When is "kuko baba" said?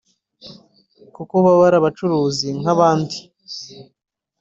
1.15-1.63